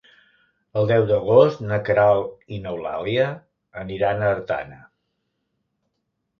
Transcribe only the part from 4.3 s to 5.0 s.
Artana.